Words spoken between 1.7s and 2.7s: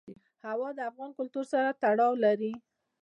تړاو لري.